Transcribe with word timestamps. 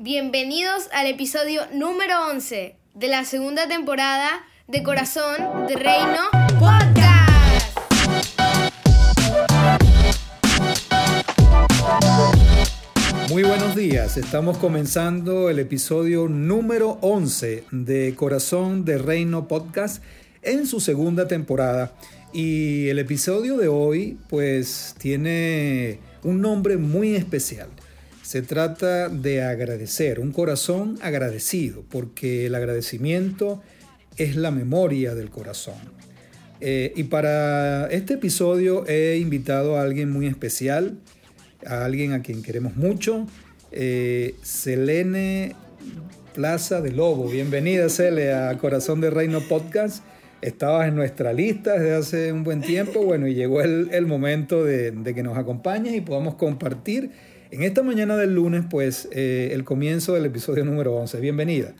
Bienvenidos 0.00 0.88
al 0.92 1.08
episodio 1.08 1.62
número 1.72 2.28
11 2.30 2.76
de 2.94 3.08
la 3.08 3.24
segunda 3.24 3.66
temporada 3.66 4.44
de 4.68 4.84
Corazón 4.84 5.66
de 5.66 5.74
Reino 5.74 6.20
Podcast. 6.60 7.78
Muy 13.28 13.42
buenos 13.42 13.74
días, 13.74 14.16
estamos 14.16 14.58
comenzando 14.58 15.50
el 15.50 15.58
episodio 15.58 16.28
número 16.28 16.98
11 17.00 17.64
de 17.72 18.14
Corazón 18.14 18.84
de 18.84 18.98
Reino 18.98 19.48
Podcast 19.48 20.00
en 20.42 20.68
su 20.68 20.78
segunda 20.78 21.26
temporada. 21.26 21.92
Y 22.32 22.86
el 22.86 23.00
episodio 23.00 23.56
de 23.56 23.66
hoy 23.66 24.16
pues 24.28 24.94
tiene 24.98 25.98
un 26.22 26.40
nombre 26.40 26.76
muy 26.76 27.16
especial. 27.16 27.68
Se 28.28 28.42
trata 28.42 29.08
de 29.08 29.40
agradecer, 29.40 30.20
un 30.20 30.32
corazón 30.32 30.98
agradecido, 31.00 31.82
porque 31.88 32.44
el 32.44 32.54
agradecimiento 32.54 33.62
es 34.18 34.36
la 34.36 34.50
memoria 34.50 35.14
del 35.14 35.30
corazón. 35.30 35.76
Eh, 36.60 36.92
y 36.94 37.04
para 37.04 37.86
este 37.86 38.12
episodio 38.12 38.86
he 38.86 39.16
invitado 39.16 39.78
a 39.78 39.82
alguien 39.82 40.10
muy 40.10 40.26
especial, 40.26 40.98
a 41.64 41.86
alguien 41.86 42.12
a 42.12 42.20
quien 42.20 42.42
queremos 42.42 42.76
mucho, 42.76 43.26
eh, 43.72 44.34
Selene 44.42 45.56
Plaza 46.34 46.82
de 46.82 46.92
Lobo. 46.92 47.30
Bienvenida, 47.30 47.88
Cele, 47.88 48.34
a 48.34 48.58
Corazón 48.58 49.00
de 49.00 49.08
Reino 49.08 49.40
Podcast. 49.40 50.04
Estabas 50.42 50.86
en 50.86 50.96
nuestra 50.96 51.32
lista 51.32 51.78
desde 51.78 51.94
hace 51.94 52.32
un 52.34 52.44
buen 52.44 52.60
tiempo, 52.60 53.02
bueno, 53.02 53.26
y 53.26 53.34
llegó 53.34 53.62
el, 53.62 54.06
momento 54.06 54.64
de, 54.64 54.90
de 54.90 55.14
que 55.14 55.22
nos 55.22 55.38
acompañes 55.38 55.94
y 55.94 56.02
podamos 56.02 56.34
compartir 56.34 57.37
en 57.50 57.62
esta 57.62 57.82
mañana 57.82 58.16
del 58.16 58.34
lunes, 58.34 58.64
pues, 58.68 59.08
eh, 59.12 59.50
el 59.52 59.64
comienzo 59.64 60.14
del 60.14 60.26
episodio 60.26 60.64
número 60.64 60.94
11. 60.94 61.20
Bienvenida. 61.20 61.72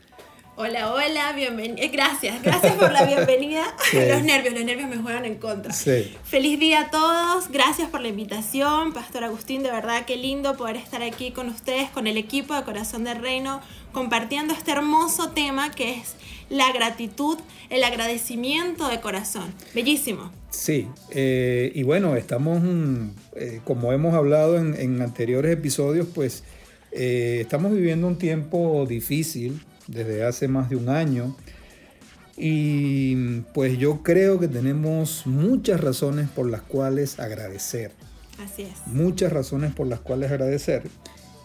Hola, 0.55 0.93
hola, 0.93 1.31
bienvenida. 1.33 1.81
Eh, 1.81 1.87
gracias, 1.87 2.41
gracias 2.43 2.75
por 2.75 2.91
la 2.91 3.05
bienvenida. 3.05 3.63
Los 3.93 4.23
nervios, 4.23 4.53
los 4.53 4.65
nervios 4.65 4.89
me 4.89 4.97
juegan 4.97 5.23
en 5.23 5.35
contra. 5.35 5.71
Sí. 5.71 6.13
Feliz 6.25 6.59
día 6.59 6.81
a 6.81 6.91
todos, 6.91 7.49
gracias 7.49 7.89
por 7.89 8.01
la 8.01 8.09
invitación, 8.09 8.91
Pastor 8.91 9.23
Agustín, 9.23 9.63
de 9.63 9.71
verdad 9.71 10.03
qué 10.05 10.17
lindo 10.17 10.57
poder 10.57 10.75
estar 10.75 11.01
aquí 11.01 11.31
con 11.31 11.47
ustedes, 11.47 11.89
con 11.91 12.07
el 12.07 12.17
equipo 12.17 12.55
de 12.55 12.63
Corazón 12.63 13.05
del 13.05 13.21
Reino, 13.21 13.61
compartiendo 13.93 14.53
este 14.53 14.71
hermoso 14.71 15.29
tema 15.29 15.71
que 15.71 15.93
es 15.93 16.15
la 16.49 16.73
gratitud, 16.73 17.37
el 17.69 17.85
agradecimiento 17.85 18.89
de 18.89 18.99
corazón. 18.99 19.53
Bellísimo. 19.73 20.38
Sí, 20.49 20.87
eh, 21.11 21.71
y 21.75 21.83
bueno, 21.83 22.15
estamos, 22.15 22.61
mm, 22.63 23.09
eh, 23.35 23.61
como 23.63 23.93
hemos 23.93 24.15
hablado 24.15 24.57
en, 24.57 25.01
anteriores 25.01 25.51
episodios, 25.51 26.07
pues 26.13 26.43
eh, 26.91 27.39
estamos 27.41 27.71
viviendo 27.71 28.07
un 28.07 28.17
tiempo 28.17 28.85
difícil 28.87 29.61
desde 29.87 30.23
hace 30.23 30.47
más 30.47 30.69
de 30.69 30.75
un 30.75 30.89
año. 30.89 31.35
Y 32.35 33.41
pues 33.53 33.77
yo 33.77 34.01
creo 34.01 34.39
que 34.39 34.47
tenemos 34.47 35.27
muchas 35.27 35.81
razones 35.81 36.29
por 36.29 36.49
las 36.49 36.61
cuales 36.61 37.19
agradecer. 37.19 37.91
Así 38.39 38.63
es. 38.63 38.87
Muchas 38.87 39.31
razones 39.31 39.73
por 39.73 39.87
las 39.87 39.99
cuales 39.99 40.31
agradecer. 40.31 40.83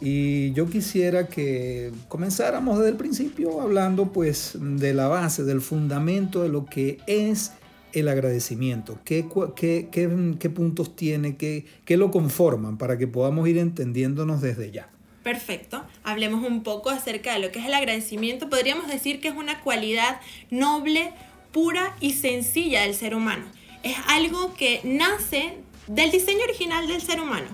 Y 0.00 0.52
yo 0.52 0.68
quisiera 0.68 1.26
que 1.26 1.90
comenzáramos 2.08 2.78
desde 2.78 2.90
el 2.90 2.96
principio 2.96 3.60
hablando 3.60 4.12
pues 4.12 4.52
de 4.60 4.94
la 4.94 5.08
base, 5.08 5.44
del 5.44 5.60
fundamento 5.60 6.42
de 6.42 6.48
lo 6.48 6.64
que 6.64 6.98
es 7.06 7.52
el 7.94 8.08
agradecimiento, 8.08 8.98
qué, 9.04 9.26
qué, 9.56 9.88
qué, 9.90 10.50
puntos 10.50 10.96
tiene, 10.96 11.36
qué, 11.36 11.64
qué 11.84 11.96
lo 11.96 12.10
conforman 12.10 12.76
para 12.78 12.98
que 12.98 13.06
podamos 13.06 13.48
ir 13.48 13.58
entendiéndonos 13.58 14.40
desde 14.40 14.70
ya. 14.70 14.88
Perfecto. 15.22 15.82
Hablemos 16.02 16.46
un 16.46 16.62
poco 16.62 16.90
acerca 16.90 17.32
de 17.32 17.38
lo 17.38 17.50
que 17.50 17.58
es 17.58 17.64
el 17.64 17.74
agradecimiento. 17.74 18.50
Podríamos 18.50 18.88
decir 18.88 19.20
que 19.20 19.28
es 19.28 19.34
una 19.34 19.60
cualidad 19.60 20.20
noble, 20.50 21.12
pura 21.50 21.96
y 22.00 22.12
sencilla 22.12 22.82
del 22.82 22.94
ser 22.94 23.14
humano. 23.14 23.44
Es 23.82 23.96
algo 24.06 24.54
que 24.54 24.80
nace 24.84 25.54
del 25.86 26.10
diseño 26.10 26.40
original 26.44 26.86
del 26.86 27.00
ser 27.00 27.20
humano. 27.20 27.48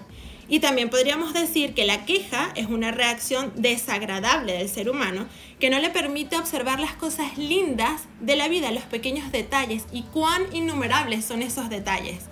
Y 0.51 0.59
también 0.59 0.91
podríamos 0.91 1.33
decir 1.33 1.75
que 1.75 1.85
la 1.85 2.05
queja 2.05 2.51
es 2.57 2.67
una 2.67 2.91
reacción 2.91 3.53
desagradable 3.55 4.55
del 4.55 4.69
ser 4.69 4.91
humano 4.91 5.29
que 5.61 5.71
no 5.71 5.79
le 5.79 5.91
permite 5.91 6.37
observar 6.37 6.81
las 6.81 6.95
cosas 6.95 7.39
lindas 7.39 8.03
de 8.21 8.35
la 8.35 8.49
vida, 8.49 8.73
los 8.73 8.83
pequeños 8.83 9.31
detalles 9.31 9.85
y 9.93 10.03
cuán 10.03 10.43
innumerables 10.53 11.25
son 11.25 11.43
esos 11.43 11.71
detalles. 11.71 12.25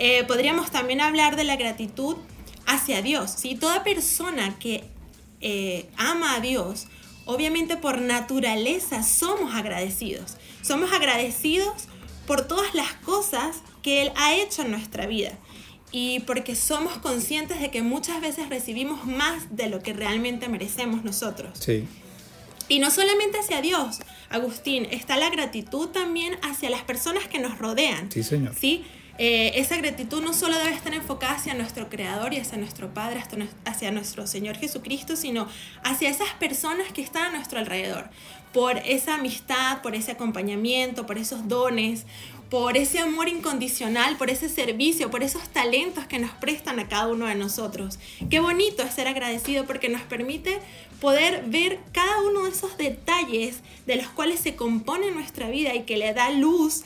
Eh, 0.00 0.24
podríamos 0.24 0.72
también 0.72 1.00
hablar 1.00 1.36
de 1.36 1.44
la 1.44 1.54
gratitud 1.54 2.16
hacia 2.66 3.02
Dios. 3.02 3.30
Si 3.30 3.54
Toda 3.54 3.84
persona 3.84 4.58
que 4.58 4.82
eh, 5.40 5.88
ama 5.96 6.34
a 6.34 6.40
Dios, 6.40 6.88
obviamente 7.24 7.76
por 7.76 8.00
naturaleza 8.00 9.04
somos 9.04 9.54
agradecidos. 9.54 10.38
Somos 10.60 10.92
agradecidos 10.92 11.84
por 12.26 12.48
todas 12.48 12.74
las 12.74 12.94
cosas 12.94 13.58
que 13.80 14.02
Él 14.02 14.12
ha 14.16 14.34
hecho 14.34 14.62
en 14.62 14.72
nuestra 14.72 15.06
vida 15.06 15.38
y 15.96 16.18
porque 16.26 16.56
somos 16.56 16.98
conscientes 16.98 17.60
de 17.60 17.70
que 17.70 17.80
muchas 17.80 18.20
veces 18.20 18.48
recibimos 18.48 19.06
más 19.06 19.56
de 19.56 19.68
lo 19.68 19.80
que 19.80 19.92
realmente 19.92 20.48
merecemos 20.48 21.04
nosotros. 21.04 21.56
Sí. 21.60 21.86
Y 22.68 22.80
no 22.80 22.90
solamente 22.90 23.38
hacia 23.38 23.60
Dios, 23.60 24.00
Agustín, 24.28 24.88
está 24.90 25.16
la 25.16 25.30
gratitud 25.30 25.90
también 25.90 26.36
hacia 26.42 26.68
las 26.68 26.82
personas 26.82 27.28
que 27.28 27.38
nos 27.38 27.58
rodean. 27.58 28.10
Sí, 28.10 28.24
señor. 28.24 28.56
¿sí? 28.58 28.84
Eh, 29.16 29.52
esa 29.60 29.76
gratitud 29.76 30.22
no 30.22 30.34
solo 30.34 30.58
debe 30.58 30.72
estar 30.72 30.92
enfocada 30.92 31.34
hacia 31.34 31.54
nuestro 31.54 31.88
Creador 31.88 32.34
y 32.34 32.38
hacia 32.38 32.58
nuestro 32.58 32.92
Padre, 32.92 33.22
hacia 33.64 33.90
nuestro 33.92 34.26
Señor 34.26 34.56
Jesucristo, 34.56 35.14
sino 35.14 35.46
hacia 35.84 36.08
esas 36.08 36.30
personas 36.34 36.92
que 36.92 37.02
están 37.02 37.26
a 37.26 37.36
nuestro 37.36 37.60
alrededor, 37.60 38.10
por 38.52 38.78
esa 38.78 39.14
amistad, 39.14 39.82
por 39.82 39.94
ese 39.94 40.12
acompañamiento, 40.12 41.06
por 41.06 41.18
esos 41.18 41.46
dones, 41.46 42.06
por 42.50 42.76
ese 42.76 42.98
amor 43.00 43.28
incondicional, 43.28 44.16
por 44.16 44.30
ese 44.30 44.48
servicio, 44.48 45.10
por 45.10 45.22
esos 45.22 45.48
talentos 45.48 46.06
que 46.06 46.18
nos 46.18 46.30
prestan 46.32 46.78
a 46.78 46.88
cada 46.88 47.08
uno 47.08 47.26
de 47.26 47.34
nosotros. 47.34 47.98
Qué 48.30 48.40
bonito 48.40 48.82
es 48.82 48.94
ser 48.94 49.08
agradecido 49.08 49.64
porque 49.64 49.88
nos 49.88 50.02
permite 50.02 50.60
poder 51.00 51.44
ver 51.46 51.80
cada 51.92 52.20
uno 52.22 52.44
de 52.44 52.50
esos 52.50 52.76
detalles 52.76 53.60
de 53.86 53.96
los 53.96 54.08
cuales 54.08 54.40
se 54.40 54.56
compone 54.56 55.10
nuestra 55.10 55.48
vida 55.48 55.74
y 55.74 55.82
que 55.82 55.96
le 55.96 56.14
da 56.14 56.30
luz 56.30 56.84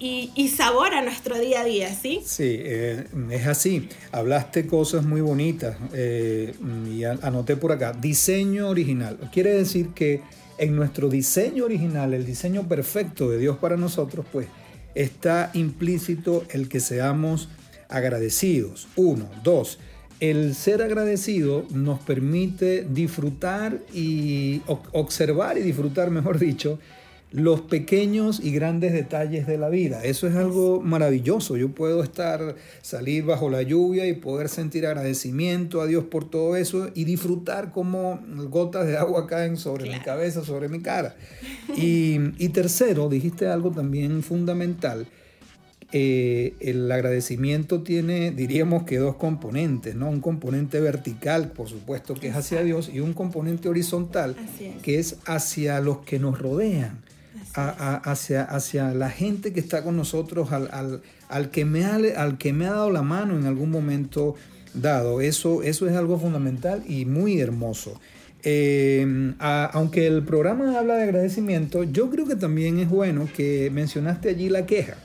y, 0.00 0.48
sabor 0.48 0.94
a 0.94 1.02
nuestro 1.02 1.38
día 1.38 1.60
a 1.60 1.64
día, 1.64 1.94
¿sí? 1.94 2.22
Sí, 2.24 2.56
eh, 2.58 3.04
es 3.30 3.46
así. 3.46 3.86
Hablaste 4.12 4.66
cosas 4.66 5.04
muy 5.04 5.20
bonitas 5.20 5.76
eh, 5.92 6.54
y 6.90 7.04
anoté 7.04 7.56
por 7.56 7.72
acá. 7.72 7.92
Diseño 7.92 8.68
original. 8.68 9.18
Quiere 9.30 9.52
decir 9.52 9.90
que 9.90 10.22
en 10.56 10.74
nuestro 10.74 11.10
diseño 11.10 11.66
original, 11.66 12.14
el 12.14 12.24
diseño 12.24 12.66
perfecto 12.66 13.28
de 13.28 13.38
Dios 13.38 13.58
para 13.58 13.76
nosotros, 13.76 14.24
pues 14.32 14.46
está 14.94 15.50
implícito 15.52 16.44
el 16.50 16.70
que 16.70 16.80
seamos 16.80 17.50
agradecidos. 17.90 18.88
Uno, 18.96 19.28
dos, 19.44 19.78
el 20.20 20.54
ser 20.54 20.82
agradecido 20.82 21.66
nos 21.70 22.00
permite 22.00 22.86
disfrutar 22.88 23.80
y 23.92 24.62
observar 24.92 25.58
y 25.58 25.62
disfrutar, 25.62 26.10
mejor 26.10 26.38
dicho, 26.38 26.78
los 27.32 27.60
pequeños 27.60 28.40
y 28.42 28.52
grandes 28.52 28.92
detalles 28.92 29.46
de 29.46 29.56
la 29.56 29.68
vida. 29.68 30.02
Eso 30.04 30.26
es 30.26 30.34
algo 30.34 30.80
maravilloso. 30.80 31.56
Yo 31.56 31.68
puedo 31.68 32.02
estar, 32.02 32.56
salir 32.82 33.24
bajo 33.24 33.48
la 33.50 33.62
lluvia 33.62 34.06
y 34.06 34.14
poder 34.14 34.48
sentir 34.48 34.86
agradecimiento 34.86 35.80
a 35.80 35.86
Dios 35.86 36.04
por 36.04 36.28
todo 36.28 36.56
eso 36.56 36.88
y 36.94 37.04
disfrutar 37.04 37.70
como 37.70 38.20
gotas 38.48 38.86
de 38.86 38.96
agua 38.96 39.28
caen 39.28 39.56
sobre 39.56 39.88
mi 39.90 40.00
cabeza, 40.00 40.44
sobre 40.44 40.68
mi 40.68 40.80
cara. 40.80 41.14
Y, 41.76 42.48
tercero, 42.48 43.08
dijiste 43.08 43.46
algo 43.46 43.70
también 43.70 44.22
fundamental. 44.22 45.06
Eh, 45.92 46.54
el 46.60 46.90
agradecimiento 46.90 47.82
tiene, 47.82 48.30
diríamos 48.30 48.84
que 48.84 48.98
dos 48.98 49.16
componentes, 49.16 49.96
¿no? 49.96 50.08
Un 50.08 50.20
componente 50.20 50.80
vertical, 50.80 51.50
por 51.50 51.68
supuesto, 51.68 52.14
que 52.14 52.28
es 52.28 52.36
hacia 52.36 52.62
Dios, 52.62 52.90
y 52.92 53.00
un 53.00 53.12
componente 53.12 53.68
horizontal, 53.68 54.36
que 54.82 55.00
es 55.00 55.16
hacia 55.26 55.80
los 55.80 55.98
que 55.98 56.20
nos 56.20 56.38
rodean 56.38 57.09
hacia, 57.68 58.44
hacia 58.44 58.94
la 58.94 59.10
gente 59.10 59.52
que 59.52 59.60
está 59.60 59.82
con 59.84 59.96
nosotros, 59.96 60.52
al, 60.52 61.02
al, 61.28 61.50
que 61.50 61.64
me 61.64 61.84
ha, 61.84 61.96
al 62.16 62.38
que 62.38 62.52
me 62.52 62.66
ha 62.66 62.70
dado 62.72 62.90
la 62.90 63.02
mano 63.02 63.36
en 63.36 63.46
algún 63.46 63.70
momento 63.70 64.34
dado. 64.74 65.20
Eso, 65.20 65.62
eso 65.62 65.88
es 65.88 65.96
algo 65.96 66.18
fundamental 66.18 66.82
y 66.86 67.04
muy 67.04 67.40
hermoso. 67.40 68.00
Eh, 68.42 69.34
aunque 69.38 70.06
el 70.06 70.22
programa 70.22 70.78
habla 70.78 70.94
de 70.96 71.04
agradecimiento, 71.04 71.84
yo 71.84 72.10
creo 72.10 72.26
que 72.26 72.36
también 72.36 72.78
es 72.78 72.88
bueno 72.88 73.28
que 73.36 73.70
mencionaste 73.70 74.30
allí 74.30 74.48
la 74.48 74.66
queja. 74.66 74.96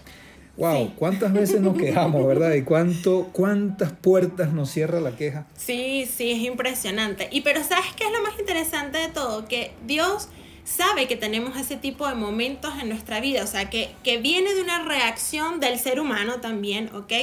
Wow, 0.57 0.95
¿cuántas 0.95 1.33
veces 1.33 1.59
nos 1.59 1.77
quejamos, 1.77 2.25
verdad? 2.27 2.53
¿Y 2.53 2.61
cuánto, 2.61 3.29
cuántas 3.33 3.91
puertas 3.91 4.53
nos 4.53 4.71
cierra 4.71 5.01
la 5.01 5.15
queja? 5.15 5.47
Sí, 5.57 6.05
sí, 6.05 6.31
es 6.31 6.39
impresionante. 6.43 7.27
Y 7.31 7.41
pero 7.41 7.61
¿sabes 7.63 7.87
qué 7.97 8.05
es 8.05 8.11
lo 8.11 8.21
más 8.21 8.39
interesante 8.39 8.97
de 8.99 9.09
todo? 9.09 9.45
Que 9.47 9.73
Dios 9.85 10.29
sabe 10.65 11.07
que 11.07 11.15
tenemos 11.15 11.55
ese 11.57 11.77
tipo 11.77 12.07
de 12.07 12.15
momentos 12.15 12.73
en 12.81 12.89
nuestra 12.89 13.21
vida, 13.21 13.43
o 13.43 13.47
sea, 13.47 13.69
que, 13.69 13.91
que 14.03 14.17
viene 14.17 14.53
de 14.53 14.61
una 14.61 14.83
reacción 14.83 15.59
del 15.59 15.79
ser 15.79 15.99
humano 15.99 16.41
también, 16.41 16.93
¿ok? 16.93 17.13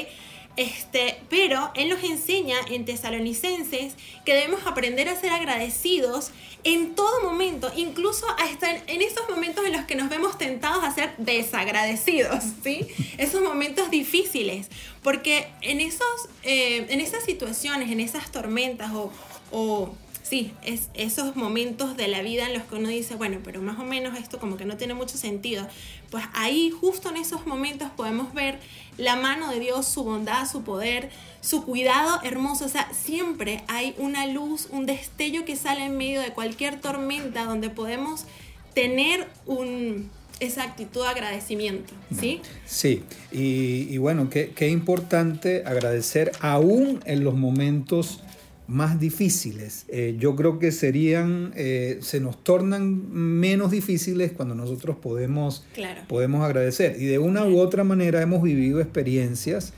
Este, 0.57 1.19
Pero 1.31 1.71
Él 1.75 1.89
nos 1.89 2.05
enseña 2.05 2.57
en 2.71 2.85
Tesalonicenses 2.85 3.95
que 4.25 4.35
debemos 4.35 4.67
aprender 4.67 5.09
a 5.09 5.19
ser 5.19 5.31
agradecidos 5.31 6.31
en 6.63 6.95
todo 6.95 7.23
momento, 7.23 7.73
incluso 7.75 8.27
hasta 8.39 8.71
en, 8.71 9.03
esos 9.03 9.29
momentos 9.29 9.65
en 9.65 9.73
los 9.73 9.85
que 9.87 9.97
nos 9.97 10.09
vemos 10.11 10.39
tentados 10.39 10.85
a 10.85 10.95
ser 10.95 11.15
desagradecidos, 11.17 12.45
¿sí? 12.63 12.87
Esos 13.19 13.43
momentos 13.43 13.91
difíciles, 13.91 14.69
porque 15.03 15.49
en, 15.63 15.81
esos, 15.81 16.29
eh, 16.45 16.87
en 16.91 17.01
esas 17.01 17.25
situaciones, 17.25 17.91
en 17.91 17.99
esas 17.99 18.31
tormentas 18.31 18.93
o, 18.93 19.11
o 19.51 19.97
sí, 20.33 20.55
es 20.65 20.89
esos 20.95 21.37
momentos 21.37 21.95
de 21.95 22.09
la 22.09 22.23
vida 22.23 22.47
en 22.47 22.55
los 22.55 22.63
que 22.63 22.77
uno 22.77 22.89
dice, 22.89 23.17
bueno, 23.17 23.41
pero 23.45 23.61
más 23.61 23.79
o 23.79 23.85
menos 23.85 24.19
esto 24.19 24.39
como 24.39 24.57
que 24.57 24.65
no 24.65 24.79
tiene 24.79 24.95
mucho 24.95 25.19
sentido, 25.19 25.69
pues 26.11 26.25
ahí 26.33 26.71
justo 26.71 27.11
en 27.11 27.19
esos 27.19 27.47
momentos 27.47 27.91
podemos 27.95 28.33
ver 28.33 28.59
la 28.97 29.17
mano 29.17 29.51
de 29.51 29.61
Dios, 29.61 29.87
su 29.87 30.05
bondad, 30.05 30.51
su 30.51 30.63
poder, 30.63 31.11
su 31.43 31.67
cuidado 31.67 32.19
hermoso. 32.23 32.65
O 32.65 32.71
sea, 32.71 32.89
siempre 32.95 33.63
hay 33.69 33.95
una 33.99 34.27
luz, 34.27 34.69
un 34.71 34.87
destello 34.87 35.45
que 35.45 35.55
sale 35.55 35.85
en 35.85 35.99
medio 35.99 36.23
de 36.23 36.31
cualquier 36.31 36.81
tormenta 36.81 37.45
donde 37.45 37.69
podemos 37.69 38.25
tener 38.73 39.29
un, 39.45 40.09
esa 40.41 40.63
actitud 40.63 41.03
de 41.03 41.09
agradecimiento, 41.09 41.93
¿sí? 42.19 42.41
Sí, 42.65 43.03
y, 43.33 43.99
bueno, 43.99 44.31
qué, 44.31 44.53
qué 44.57 44.71
importante 44.71 45.63
agradecer 45.67 46.33
aún 46.41 47.01
en 47.05 47.23
los 47.23 47.35
momentos 47.35 48.23
más 48.67 49.01
difíciles. 49.01 49.85
Eh, 49.89 50.17
yo 50.19 50.37
creo 50.37 50.59
que 50.59 50.73
serían, 50.73 51.53
eh, 51.57 51.99
se 52.01 52.21
nos 52.21 52.43
tornan 52.43 53.13
menos 53.13 53.71
difíciles 53.71 54.33
cuando 54.33 54.55
nosotros 54.55 54.97
podemos, 54.97 55.65
podemos 56.09 56.45
agradecer. 56.45 56.97
Y 57.01 57.07
de 57.07 57.19
una 57.19 57.45
u 57.45 57.59
otra 57.59 57.85
manera 57.85 58.23
hemos 58.23 58.43
vivido 58.43 58.81
experiencias, 58.81 59.73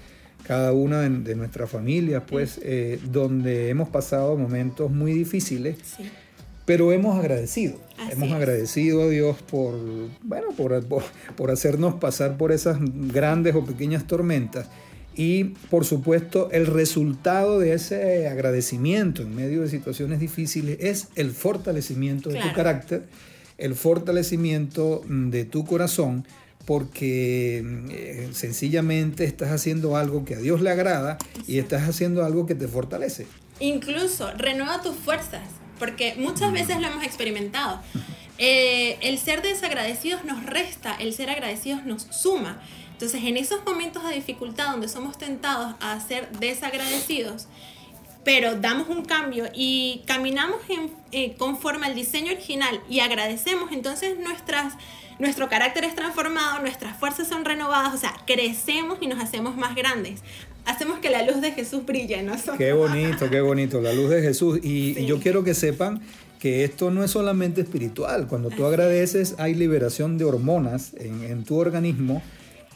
cada 0.46 0.72
una 0.72 1.00
de, 1.00 1.34
nuestras 1.34 1.70
familias, 1.70 2.22
pues, 2.28 2.60
eh, 2.62 3.00
donde 3.10 3.70
hemos 3.70 3.88
pasado 3.88 4.36
momentos 4.36 4.90
muy 4.90 5.12
difíciles. 5.12 5.76
Pero 6.66 6.92
hemos 6.92 7.19
agradecido, 7.19 7.78
hemos 8.10 8.32
agradecido 8.32 9.02
a 9.02 9.08
Dios 9.08 9.37
por, 9.42 9.75
bueno, 10.22 10.48
por, 10.56 10.82
por 11.37 11.50
hacernos 11.50 11.96
pasar 11.96 12.38
por 12.38 12.52
esas 12.52 12.78
grandes 12.80 13.54
o 13.54 13.64
pequeñas 13.64 14.06
tormentas 14.06 14.69
y 15.16 15.44
por 15.70 15.84
supuesto, 15.84 16.49
el 16.52 16.66
resultado 16.66 17.58
de 17.58 17.75
ese 17.75 18.28
agradecimiento 18.28 19.22
en 19.22 19.34
medio 19.34 19.62
de 19.62 19.69
situaciones 19.69 20.20
difíciles 20.20 20.78
es 20.81 21.08
el 21.14 21.31
fortalecimiento 21.31 22.31
de 22.31 22.40
tu 22.40 22.52
carácter, 22.52 23.05
el 23.58 23.75
fortalecimiento 23.75 25.02
mm, 25.06 25.31
de 25.31 25.44
tu 25.44 25.64
corazón, 25.64 26.26
porque 26.64 27.62
eh, 27.90 28.28
sencillamente 28.32 29.25
estás 29.25 29.50
haciendo 29.50 29.96
algo 29.96 30.25
que 30.25 30.34
a 30.34 30.38
Dios 30.38 30.61
le 30.61 30.70
agrada 30.70 31.19
y 31.46 31.58
estás 31.58 31.88
haciendo 31.88 32.25
algo 32.25 32.46
que 32.46 32.55
te 32.55 32.69
fortalece. 32.69 33.26
Incluso 33.61 34.32
renueva 34.32 34.82
tus 34.82 34.96
fuerzas, 34.96 35.43
porque 35.78 36.14
muchas 36.16 36.52
veces 36.52 36.81
lo 36.81 36.88
hemos 36.88 37.05
experimentado. 37.05 37.81
Eh, 38.37 38.99
el 39.00 39.19
ser 39.19 39.43
desagradecidos 39.43 40.25
nos 40.25 40.44
resta, 40.44 40.96
el 40.96 41.12
ser 41.12 41.31
agradecidos 41.31 41.87
nos 41.87 42.02
suma. 42.02 42.61
Entonces, 43.04 43.28
en 43.28 43.36
esos 43.36 43.62
momentos 43.66 44.02
de 44.08 44.14
dificultad 44.14 44.70
donde 44.70 44.88
somos 44.88 45.18
tentados 45.18 45.74
a 45.80 46.00
ser 46.00 46.26
desagradecidos, 46.40 47.48
pero 48.24 48.54
damos 48.56 48.88
un 48.88 49.04
cambio 49.04 49.44
y 49.52 50.00
caminamos 50.06 50.56
en, 50.70 50.90
eh, 51.12 51.34
conforme 51.36 51.84
al 51.84 51.94
diseño 51.94 52.32
original 52.32 52.80
y 52.88 53.00
agradecemos, 53.00 53.72
entonces 53.72 54.18
nuestras, 54.18 54.72
nuestro 55.18 55.50
carácter 55.50 55.84
es 55.84 55.94
transformado, 55.94 56.62
nuestras 56.62 56.96
fuerzas 56.96 57.28
son 57.28 57.44
renovadas, 57.44 57.92
o 57.92 57.98
sea, 57.98 58.14
crecemos 58.26 58.96
y 59.02 59.06
nos 59.06 59.22
hacemos 59.22 59.54
más 59.54 59.74
grandes. 59.74 60.22
Hacemos 60.64 60.98
que 61.00 61.10
la 61.10 61.26
luz 61.26 61.42
de 61.42 61.52
Jesús 61.52 61.84
brille 61.84 62.20
en 62.20 62.24
nosotros. 62.24 62.56
Qué 62.56 62.72
bonito, 62.72 63.28
qué 63.28 63.42
bonito, 63.42 63.82
la 63.82 63.92
luz 63.92 64.08
de 64.08 64.22
Jesús. 64.22 64.60
Y, 64.62 65.04
yo 65.04 65.20
quiero 65.20 65.44
que 65.44 65.52
sepan 65.52 66.00
que 66.38 66.64
esto 66.64 66.90
no 66.90 67.04
es 67.04 67.10
solamente 67.10 67.60
espiritual. 67.60 68.28
Cuando 68.28 68.48
tú 68.48 68.64
agradeces, 68.64 69.34
hay 69.36 69.54
liberación 69.54 70.16
de 70.16 70.24
hormonas 70.24 70.94
en, 70.94 71.22
en 71.22 71.44
tu 71.44 71.58
organismo 71.58 72.22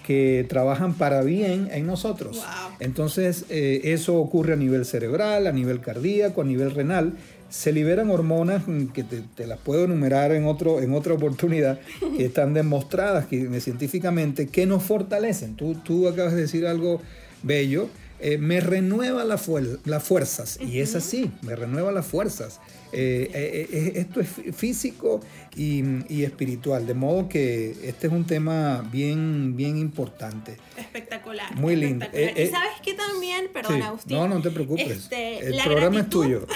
que 0.08 0.46
trabajan 0.48 0.94
para 0.94 1.20
bien 1.20 1.68
en 1.70 1.86
nosotros. 1.86 2.42
Entonces, 2.80 3.44
eh, 3.50 3.82
eso 3.84 4.16
ocurre 4.16 4.54
a 4.54 4.56
nivel 4.56 4.86
cerebral, 4.86 5.46
a 5.46 5.52
nivel 5.52 5.82
cardíaco, 5.82 6.40
a 6.40 6.44
nivel 6.46 6.70
renal. 6.70 7.12
Se 7.50 7.72
liberan 7.72 8.08
hormonas 8.08 8.66
mm, 8.66 8.86
que 8.86 9.04
te, 9.04 9.46
las 9.46 9.58
puedo 9.58 9.84
enumerar 9.84 10.32
en, 10.32 10.46
otro, 10.46 10.80
en 10.80 10.94
otra 10.94 11.12
oportunidad, 11.12 11.78
que 12.16 12.24
están 12.24 12.54
demostradas 12.54 13.26
que, 13.26 13.60
científicamente 13.60 14.46
que 14.46 14.64
nos 14.64 14.82
fortalecen. 14.82 15.56
Tú, 15.56 15.74
tú 15.74 16.08
acabas 16.08 16.32
de 16.32 16.40
decir 16.40 16.66
algo 16.66 17.02
bello. 17.42 17.90
Eh, 18.18 18.38
me 18.38 18.60
renueva 18.60 19.24
las 19.24 19.42
fuerzas. 19.42 20.58
Y 20.58 20.80
es 20.80 20.94
así, 20.94 21.30
me 21.42 21.54
renueva 21.54 21.92
las 21.92 22.06
fuerzas. 22.06 22.60
Eh, 22.92 23.30
eh, 23.34 23.68
eh, 23.70 23.92
esto 23.96 24.20
es 24.20 24.28
físico 24.56 25.20
y, 25.54 26.22
espiritual, 26.22 26.86
de 26.86 26.94
modo 26.94 27.28
que 27.28 27.70
este 27.82 28.06
es 28.06 28.12
un 28.12 28.24
tema 28.24 28.88
bien, 28.92 29.56
bien 29.56 29.76
importante. 29.76 30.56
Espectacular. 30.76 31.54
Muy 31.56 31.74
lindo. 31.74 32.06
y 32.06 32.46
sabes 32.46 32.80
que 32.82 32.94
también, 32.94 33.48
perdón, 33.52 33.82
Agustín. 33.82 34.16
No, 34.16 34.28
no 34.28 34.40
te 34.40 34.50
preocupes. 34.50 34.88
Este, 34.88 35.38
El 35.38 35.62
programa 35.64 36.00
es 36.00 36.08
tuyo. 36.08 36.46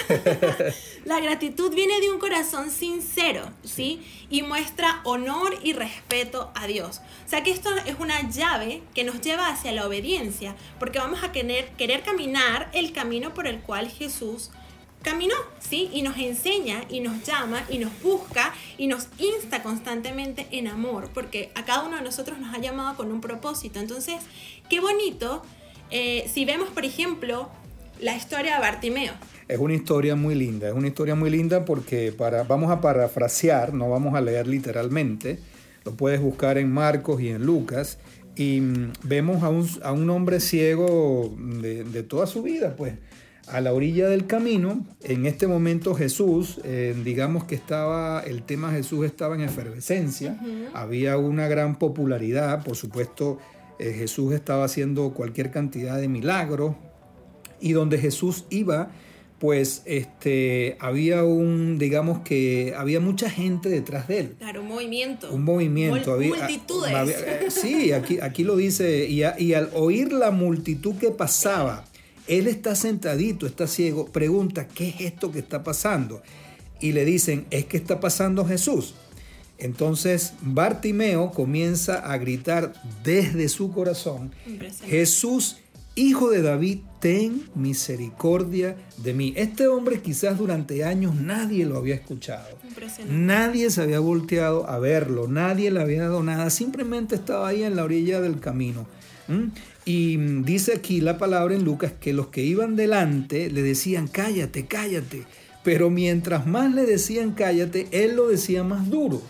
la 1.05 1.19
gratitud 1.19 1.73
viene 1.75 1.99
de 1.99 2.09
un 2.09 2.19
corazón 2.19 2.71
sincero, 2.71 3.51
¿sí? 3.63 4.01
Y 4.29 4.41
muestra 4.43 5.01
honor 5.03 5.53
y 5.63 5.73
respeto 5.73 6.51
a 6.55 6.65
Dios. 6.67 7.01
O 7.25 7.29
sea 7.29 7.43
que 7.43 7.51
esto 7.51 7.69
es 7.85 7.95
una 7.99 8.29
llave 8.29 8.81
que 8.93 9.03
nos 9.03 9.19
lleva 9.21 9.49
hacia 9.49 9.73
la 9.73 9.85
obediencia, 9.85 10.55
porque 10.79 10.99
vamos 10.99 11.23
a 11.23 11.31
querer, 11.31 11.69
querer 11.77 12.03
caminar 12.03 12.69
el 12.73 12.93
camino 12.93 13.33
por 13.33 13.47
el 13.47 13.59
cual 13.59 13.89
Jesús 13.89 14.51
caminó, 15.03 15.35
¿sí? 15.59 15.89
Y 15.93 16.01
nos 16.01 16.17
enseña 16.17 16.85
y 16.89 17.01
nos 17.01 17.23
llama 17.23 17.63
y 17.69 17.77
nos 17.77 17.91
busca 18.01 18.53
y 18.77 18.87
nos 18.87 19.07
insta 19.19 19.61
constantemente 19.61 20.47
en 20.51 20.67
amor, 20.67 21.09
porque 21.13 21.51
a 21.53 21.65
cada 21.65 21.83
uno 21.83 21.97
de 21.97 22.01
nosotros 22.01 22.39
nos 22.39 22.55
ha 22.55 22.59
llamado 22.59 22.95
con 22.97 23.11
un 23.11 23.21
propósito. 23.21 23.79
Entonces, 23.79 24.15
qué 24.69 24.79
bonito 24.79 25.43
eh, 25.91 26.27
si 26.33 26.45
vemos, 26.45 26.69
por 26.69 26.85
ejemplo, 26.85 27.49
la 27.99 28.15
historia 28.15 28.55
de 28.55 28.61
Bartimeo. 28.61 29.13
Es 29.47 29.59
una 29.59 29.73
historia 29.73 30.15
muy 30.15 30.35
linda, 30.35 30.69
es 30.69 30.73
una 30.73 30.87
historia 30.87 31.15
muy 31.15 31.29
linda 31.29 31.65
porque 31.65 32.11
para, 32.11 32.43
vamos 32.43 32.71
a 32.71 32.81
parafrasear, 32.81 33.73
no 33.73 33.89
vamos 33.89 34.15
a 34.15 34.21
leer 34.21 34.47
literalmente, 34.47 35.37
lo 35.83 35.93
puedes 35.93 36.21
buscar 36.21 36.57
en 36.57 36.71
Marcos 36.71 37.21
y 37.21 37.29
en 37.29 37.45
Lucas, 37.45 37.99
y 38.35 38.61
mm, 38.61 38.93
vemos 39.03 39.43
a 39.43 39.49
un, 39.49 39.69
a 39.83 39.91
un 39.91 40.09
hombre 40.09 40.39
ciego 40.39 41.35
de, 41.37 41.83
de 41.83 42.03
toda 42.03 42.25
su 42.25 42.41
vida, 42.41 42.75
pues 42.75 42.93
a 43.47 43.61
la 43.61 43.73
orilla 43.73 44.07
del 44.07 44.25
camino. 44.25 44.85
En 45.01 45.25
este 45.25 45.47
momento 45.47 45.95
Jesús, 45.95 46.59
eh, 46.63 46.95
digamos 47.03 47.43
que 47.45 47.55
estaba, 47.55 48.21
el 48.21 48.43
tema 48.43 48.71
Jesús 48.71 49.05
estaba 49.05 49.35
en 49.35 49.41
efervescencia, 49.41 50.39
había 50.73 51.17
una 51.17 51.47
gran 51.47 51.77
popularidad, 51.77 52.63
por 52.63 52.75
supuesto 52.75 53.39
eh, 53.79 53.93
Jesús 53.93 54.33
estaba 54.33 54.65
haciendo 54.65 55.13
cualquier 55.13 55.51
cantidad 55.51 55.99
de 55.99 56.07
milagros 56.07 56.75
y 57.59 57.73
donde 57.73 57.97
Jesús 57.97 58.45
iba, 58.49 58.91
pues 59.39 59.81
este, 59.85 60.77
había 60.79 61.23
un, 61.23 61.77
digamos 61.77 62.19
que 62.19 62.73
había 62.77 62.99
mucha 62.99 63.29
gente 63.29 63.69
detrás 63.69 64.07
de 64.07 64.19
él. 64.19 64.35
Claro, 64.37 64.61
un 64.61 64.67
movimiento. 64.67 65.33
Un 65.33 65.43
movimiento. 65.43 66.13
había, 66.13 66.35
multitudes. 66.35 66.93
Eh, 67.09 67.45
sí, 67.49 67.91
aquí, 67.91 68.19
aquí 68.21 68.43
lo 68.43 68.55
dice, 68.55 69.07
y, 69.09 69.23
y 69.37 69.53
al 69.53 69.69
oír 69.73 70.13
la 70.13 70.31
multitud 70.31 70.95
que 70.95 71.11
pasaba, 71.11 71.83
él 72.27 72.47
está 72.47 72.75
sentadito, 72.75 73.45
está 73.45 73.67
ciego, 73.67 74.05
pregunta, 74.07 74.67
¿qué 74.67 74.89
es 74.89 75.01
esto 75.01 75.31
que 75.31 75.39
está 75.39 75.63
pasando? 75.63 76.21
Y 76.79 76.91
le 76.91 77.05
dicen, 77.05 77.45
es 77.49 77.65
que 77.65 77.77
está 77.77 77.99
pasando 77.99 78.45
Jesús. 78.45 78.95
Entonces 79.57 80.33
Bartimeo 80.41 81.31
comienza 81.31 81.99
a 81.99 82.17
gritar 82.17 82.73
desde 83.03 83.47
su 83.49 83.71
corazón, 83.71 84.31
Jesús, 84.85 85.57
hijo 85.95 86.29
de 86.31 86.41
David, 86.41 86.79
ten 86.99 87.43
misericordia 87.55 88.75
de 88.97 89.13
mí. 89.13 89.33
Este 89.37 89.67
hombre 89.67 90.01
quizás 90.01 90.37
durante 90.37 90.83
años 90.83 91.15
nadie 91.15 91.65
lo 91.65 91.77
había 91.77 91.95
escuchado. 91.95 92.57
Nadie 93.09 93.69
se 93.69 93.81
había 93.81 93.99
volteado 93.99 94.69
a 94.69 94.79
verlo, 94.79 95.27
nadie 95.27 95.71
le 95.71 95.81
había 95.81 96.03
dado 96.03 96.23
nada, 96.23 96.49
simplemente 96.49 97.15
estaba 97.15 97.47
ahí 97.47 97.63
en 97.63 97.75
la 97.75 97.83
orilla 97.83 98.19
del 98.21 98.39
camino. 98.39 98.87
Y 99.85 100.17
dice 100.17 100.73
aquí 100.73 101.01
la 101.01 101.17
palabra 101.17 101.55
en 101.55 101.63
Lucas 101.63 101.93
que 101.99 102.13
los 102.13 102.27
que 102.27 102.41
iban 102.43 102.75
delante 102.75 103.49
le 103.49 103.61
decían, 103.61 104.07
cállate, 104.07 104.65
cállate. 104.65 105.23
Pero 105.63 105.89
mientras 105.89 106.45
más 106.47 106.73
le 106.73 106.85
decían 106.85 107.31
cállate, 107.31 107.87
él 107.91 108.15
lo 108.15 108.27
decía 108.27 108.63
más 108.63 108.89
duro. 108.89 109.21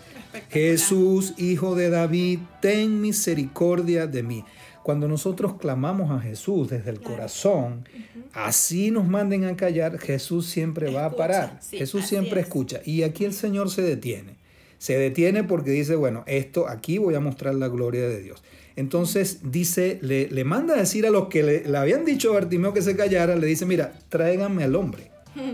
Jesús, 0.50 1.34
hijo 1.38 1.74
de 1.74 1.90
David, 1.90 2.40
ten 2.60 3.00
misericordia 3.00 4.06
de 4.06 4.22
mí. 4.22 4.44
Cuando 4.82 5.08
nosotros 5.08 5.54
clamamos 5.54 6.10
a 6.10 6.20
Jesús 6.20 6.68
desde 6.68 6.90
el 6.90 7.00
corazón, 7.00 7.88
así 8.32 8.90
nos 8.90 9.08
manden 9.08 9.44
a 9.44 9.56
callar, 9.56 9.98
Jesús 9.98 10.46
siempre 10.46 10.92
va 10.92 11.06
a 11.06 11.12
parar. 11.16 11.60
Jesús 11.70 12.06
siempre 12.06 12.40
escucha. 12.40 12.80
Y 12.84 13.02
aquí 13.02 13.24
el 13.24 13.32
Señor 13.32 13.70
se 13.70 13.82
detiene 13.82 14.43
Se 14.84 14.98
detiene 14.98 15.44
porque 15.44 15.70
dice, 15.70 15.96
bueno, 15.96 16.24
esto 16.26 16.68
aquí 16.68 16.98
voy 16.98 17.14
a 17.14 17.20
mostrar 17.20 17.54
la 17.54 17.68
gloria 17.68 18.06
de 18.06 18.20
Dios. 18.20 18.44
Entonces 18.76 19.38
dice, 19.50 19.98
le, 20.02 20.28
le 20.28 20.44
manda 20.44 20.74
a 20.74 20.76
decir 20.76 21.06
a 21.06 21.10
los 21.10 21.28
que 21.28 21.42
le, 21.42 21.66
le, 21.66 21.78
habían 21.78 22.04
dicho 22.04 22.28
a 22.28 22.34
Bartimeo 22.34 22.74
que 22.74 22.82
se 22.82 22.94
callara, 22.94 23.34
le 23.34 23.46
dice, 23.46 23.64
mira, 23.64 23.94
tráiganme 24.10 24.62
al 24.62 24.76
hombre, 24.76 25.10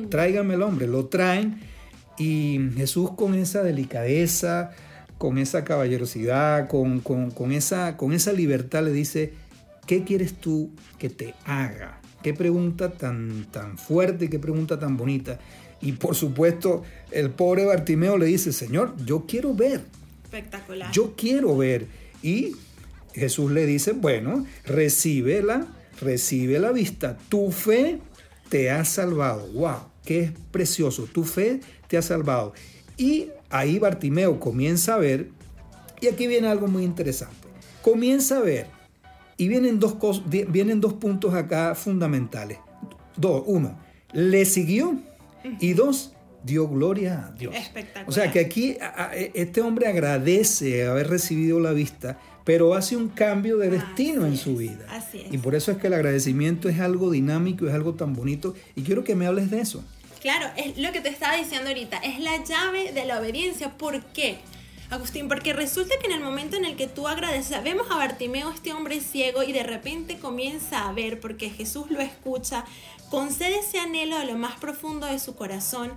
tráiganme 0.09 0.55
al 0.55 0.63
hombre. 0.63 0.89
Lo 0.89 1.07
traen 1.07 1.61
y 2.19 2.59
Jesús 2.77 3.13
con 3.13 3.37
esa 3.37 3.63
delicadeza, 3.63 4.73
con 5.17 5.39
esa 5.39 5.63
caballerosidad, 5.63 6.67
con, 6.67 6.99
con, 6.99 7.31
con, 7.31 7.53
esa, 7.53 7.97
con 7.97 8.13
esa 8.13 8.33
libertad 8.33 8.83
le 8.83 8.91
dice, 8.91 9.35
¿qué 9.87 10.03
quieres 10.03 10.35
tú 10.35 10.73
que 10.99 11.09
te 11.09 11.35
haga? 11.45 12.01
Qué 12.25 12.35
pregunta 12.35 12.91
tan, 12.91 13.47
tan 13.53 13.79
fuerte, 13.79 14.29
qué 14.29 14.41
pregunta 14.41 14.81
tan 14.81 14.97
bonita. 14.97 15.39
Y 15.81 15.93
por 15.93 16.15
supuesto, 16.15 16.83
el 17.11 17.31
pobre 17.31 17.65
Bartimeo 17.65 18.19
le 18.19 18.27
dice, 18.27 18.53
Señor, 18.53 18.95
yo 19.05 19.25
quiero 19.27 19.55
ver. 19.55 19.83
Espectacular. 20.25 20.93
Yo 20.93 21.15
quiero 21.17 21.57
ver. 21.57 21.87
Y 22.23 22.57
Jesús 23.15 23.51
le 23.51 23.67
dice, 23.67 23.93
bueno, 23.93 24.47
recíbela, 24.67 25.67
recibe 26.01 26.59
la 26.59 26.73
vista. 26.73 27.17
Tu 27.29 27.51
fe 27.51 27.99
te 28.49 28.71
ha 28.71 28.85
salvado. 28.85 29.47
¡Wow! 29.53 29.91
¡Qué 30.05 30.33
precioso! 30.51 31.05
Tu 31.05 31.25
fe 31.25 31.61
te 31.89 31.97
ha 31.97 32.03
salvado. 32.03 32.53
Y 32.97 33.31
ahí 33.49 33.79
Bartimeo 33.79 34.39
comienza 34.39 34.95
a 34.95 34.99
ver, 34.99 35.31
y 36.01 36.09
aquí 36.09 36.27
viene 36.27 36.49
algo 36.49 36.69
muy 36.69 36.85
interesante. 36.85 37.49
Comienza 37.83 38.39
a 38.39 38.41
ver, 38.41 38.67
y 39.37 39.49
vienen 39.49 39.81
dos, 39.81 39.95
cosas, 39.95 40.25
vienen 40.29 40.81
dos 40.81 40.95
puntos 40.95 41.35
acá 41.35 41.75
fundamentales. 41.75 42.59
Dos, 43.17 43.43
uno, 43.47 43.79
le 44.13 44.45
siguió, 44.45 44.99
y 45.61 45.73
dos, 45.73 46.13
dio 46.45 46.69
gloria 46.69 47.27
a 47.27 47.33
Dios. 47.33 47.55
Espectacular. 47.55 48.09
O 48.09 48.13
sea 48.13 48.31
que 48.31 48.41
aquí 48.41 48.77
este 49.35 49.61
hombre 49.61 49.87
agradece 49.89 50.87
haber 50.87 51.09
recibido 51.09 51.61
la 51.61 51.73
vista, 51.73 52.19
pero 52.45 52.75
hace 52.75 52.97
un 52.97 53.09
cambio 53.09 53.59
de 53.59 53.71
destino 53.71 54.23
Así 54.23 54.31
en 54.33 54.37
su 54.39 54.57
vida. 54.57 54.87
así 54.89 55.21
es. 55.21 55.33
Y 55.33 55.39
por 55.39 55.55
eso 55.55 55.71
es 55.73 55.79
que 55.79 55.89
el 55.89 55.95
agradecimiento 55.95 56.69
es 56.69 56.81
algo 56.81 57.11
dinámico, 57.11 57.67
es 57.69 57.75
algo 57.75 57.95
tan 57.95 58.15
bonito. 58.15 58.55
Y 58.75 58.83
quiero 58.83 59.05
que 59.05 59.15
me 59.15 59.27
hables 59.27 59.51
de 59.51 59.61
eso. 59.61 59.85
Claro, 60.21 60.47
es 60.57 60.77
lo 60.79 60.93
que 60.93 61.01
te 61.01 61.09
estaba 61.09 61.37
diciendo 61.37 61.69
ahorita, 61.69 61.99
es 61.99 62.19
la 62.21 62.43
llave 62.45 62.93
de 62.93 63.07
la 63.07 63.19
obediencia. 63.21 63.77
¿Por 63.79 64.03
qué? 64.07 64.39
Agustín, 64.91 65.29
porque 65.29 65.53
resulta 65.53 65.95
que 66.01 66.07
en 66.07 66.13
el 66.15 66.21
momento 66.21 66.57
en 66.57 66.65
el 66.65 66.77
que 66.77 66.89
tú 66.89 67.07
agradeces, 67.07 67.63
vemos 67.63 67.89
a 67.91 67.97
Bartimeo, 67.97 68.51
este 68.51 68.73
hombre 68.73 69.01
ciego, 69.01 69.45
y 69.45 69.53
de 69.53 69.63
repente 69.63 70.19
comienza 70.19 70.89
a 70.89 70.93
ver, 70.93 71.21
porque 71.21 71.49
Jesús 71.49 71.91
lo 71.91 72.01
escucha, 72.01 72.65
concede 73.09 73.61
ese 73.61 73.79
anhelo 73.79 74.19
de 74.19 74.27
lo 74.27 74.37
más 74.37 74.59
profundo 74.59 75.07
de 75.07 75.21
su 75.21 75.37
corazón. 75.37 75.93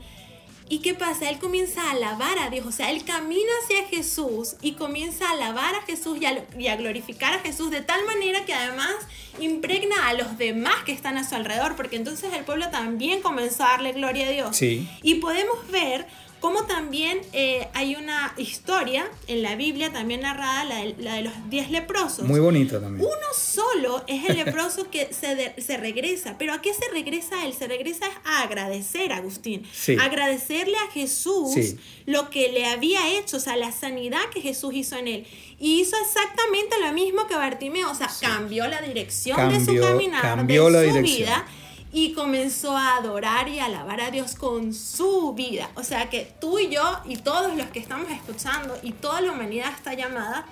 ¿Y 0.70 0.80
qué 0.80 0.94
pasa? 0.94 1.30
Él 1.30 1.40
comienza 1.40 1.82
a 1.82 1.92
alabar 1.92 2.38
a 2.40 2.50
Dios, 2.50 2.66
o 2.66 2.72
sea, 2.72 2.92
él 2.92 3.04
camina 3.04 3.52
hacia 3.64 3.86
Jesús 3.88 4.56
y 4.62 4.74
comienza 4.74 5.28
a 5.28 5.32
alabar 5.32 5.76
a 5.76 5.82
Jesús 5.82 6.20
y 6.22 6.26
a, 6.26 6.46
y 6.58 6.68
a, 6.68 6.76
glorificar 6.76 7.34
a 7.34 7.40
Jesús 7.40 7.72
de 7.72 7.82
tal 7.82 8.06
manera 8.06 8.46
que 8.46 8.54
además 8.54 8.96
impregna 9.40 10.08
a 10.08 10.14
los 10.14 10.38
demás 10.38 10.84
que 10.86 10.92
están 10.92 11.18
a 11.18 11.28
su 11.28 11.36
alrededor, 11.36 11.76
porque 11.76 11.96
entonces 11.96 12.32
el 12.34 12.46
pueblo 12.46 12.70
también 12.70 13.22
comenzó 13.22 13.64
a 13.64 13.72
darle 13.72 13.92
gloria 13.94 14.28
a 14.28 14.32
Dios. 14.32 14.56
Sí. 14.56 14.88
Y 15.02 15.16
podemos 15.16 15.68
ver 15.70 16.08
cómo 16.44 16.66
también 16.66 17.22
eh, 17.32 17.70
hay 17.74 17.96
una 17.96 18.34
historia 18.36 19.10
en 19.28 19.44
la 19.44 19.56
Biblia 19.56 19.94
también 19.94 20.20
narrada, 20.20 20.66
la 20.66 20.76
de, 20.80 20.96
la 21.00 21.14
de 21.16 21.22
los 21.22 21.34
diez 21.50 21.72
leprosos. 21.72 22.26
Muy 22.28 22.42
bonita 22.42 22.82
también. 22.82 23.06
Uno 23.06 23.28
solo 23.34 24.04
es 24.08 24.30
el 24.30 24.36
leproso 24.44 24.92
que 24.92 25.08
se, 25.14 25.36
de, 25.36 25.62
se 25.62 25.78
regresa. 25.78 26.38
¿Pero 26.38 26.52
a 26.52 26.62
qué 26.62 26.74
se 26.74 26.84
regresa 26.92 27.46
él? 27.46 27.54
Se 27.54 27.66
regresa 27.66 28.08
a 28.26 28.42
agradecer, 28.42 29.14
Agustín. 29.14 29.66
Sí. 29.72 29.96
Agradecerle 29.98 30.76
a 30.78 30.92
Jesús 30.92 31.54
Sí. 31.54 31.78
lo 32.08 32.30
que 32.30 32.52
le 32.52 32.66
había 32.66 33.18
hecho, 33.18 33.38
o 33.38 33.40
sea, 33.40 33.56
la 33.56 33.72
sanidad 33.72 34.20
que 34.34 34.42
Jesús 34.42 34.74
hizo 34.74 34.98
en 34.98 35.08
él. 35.08 35.28
Y 35.60 35.80
hizo 35.80 35.96
exactamente 36.06 36.76
lo 36.82 36.92
mismo 36.92 37.26
que 37.26 37.36
Bartimeo, 37.36 37.90
o 37.90 37.96
sea, 37.96 38.10
cambió 38.20 38.68
la 38.68 38.82
dirección 38.82 39.38
de 39.50 39.60
su 39.62 39.68
Cambió- 39.68 39.82
caminar, 39.88 40.22
cambió 40.22 40.66
de 40.66 40.72
la 40.72 40.80
su 40.80 40.86
dirección. 40.88 41.18
vida 41.20 41.46
y 41.94 42.14
comenzó 42.14 42.76
a 42.76 42.98
adorar 42.98 43.48
y 43.48 43.60
alabar 43.60 44.02
a 44.02 44.10
Dios 44.10 44.34
con 44.34 44.74
su 44.74 45.34
vida. 45.34 45.70
O 45.76 45.84
sea 45.84 46.10
que 46.10 46.34
tú 46.42 46.58
y 46.58 46.70
yo 46.70 47.00
y 47.06 47.18
todos 47.18 47.56
los 47.56 47.68
que 47.68 47.78
estamos 47.78 48.10
escuchando 48.10 48.76
y 48.82 48.94
toda 48.94 49.22
la 49.22 49.32
humanidad 49.32 49.72
está 49.72 49.94
llamada 49.94 50.48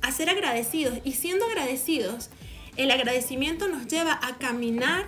a 0.00 0.10
ser 0.10 0.30
agradecidos. 0.30 0.98
Y 1.04 1.12
siendo 1.12 1.44
agradecidos, 1.44 2.30
el 2.78 2.90
agradecimiento 2.90 3.68
nos 3.68 3.86
lleva 3.86 4.18
a 4.22 4.38
caminar 4.38 5.06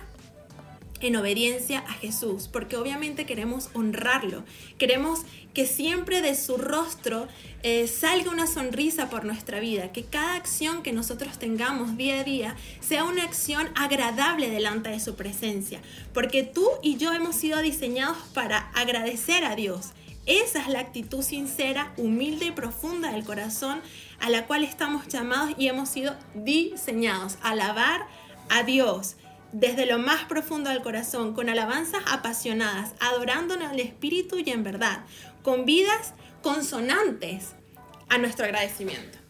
en 1.01 1.15
obediencia 1.15 1.79
a 1.79 1.93
Jesús, 1.93 2.47
porque 2.51 2.77
obviamente 2.77 3.25
queremos 3.25 3.69
honrarlo, 3.73 4.43
queremos 4.77 5.21
que 5.53 5.65
siempre 5.65 6.21
de 6.21 6.35
su 6.35 6.57
rostro 6.57 7.27
eh, 7.63 7.87
salga 7.87 8.31
una 8.31 8.47
sonrisa 8.47 9.09
por 9.09 9.25
nuestra 9.25 9.59
vida, 9.59 9.91
que 9.91 10.03
cada 10.03 10.35
acción 10.35 10.83
que 10.83 10.93
nosotros 10.93 11.37
tengamos 11.37 11.97
día 11.97 12.21
a 12.21 12.23
día 12.23 12.55
sea 12.79 13.03
una 13.03 13.23
acción 13.23 13.69
agradable 13.75 14.49
delante 14.49 14.89
de 14.89 14.99
su 14.99 15.15
presencia, 15.15 15.81
porque 16.13 16.43
tú 16.43 16.67
y 16.81 16.97
yo 16.97 17.11
hemos 17.13 17.35
sido 17.35 17.61
diseñados 17.61 18.17
para 18.33 18.69
agradecer 18.73 19.43
a 19.43 19.55
Dios. 19.55 19.91
Esa 20.27 20.61
es 20.61 20.67
la 20.67 20.79
actitud 20.79 21.23
sincera, 21.23 21.93
humilde 21.97 22.45
y 22.45 22.51
profunda 22.51 23.11
del 23.11 23.23
corazón 23.23 23.81
a 24.19 24.29
la 24.29 24.45
cual 24.45 24.63
estamos 24.63 25.07
llamados 25.07 25.55
y 25.57 25.67
hemos 25.67 25.89
sido 25.89 26.15
diseñados 26.35 27.37
a 27.41 27.51
alabar 27.51 28.05
a 28.49 28.63
Dios 28.63 29.15
desde 29.53 29.85
lo 29.85 29.99
más 29.99 30.23
profundo 30.25 30.69
del 30.69 30.81
corazón, 30.81 31.33
con 31.33 31.49
alabanzas 31.49 32.03
apasionadas, 32.11 32.93
adorándonos 32.99 33.71
en 33.71 33.79
espíritu 33.79 34.37
y 34.39 34.49
en 34.49 34.63
verdad, 34.63 35.03
con 35.43 35.65
vidas 35.65 36.13
consonantes 36.41 37.53
a 38.09 38.17
nuestro 38.17 38.45
agradecimiento. 38.45 39.20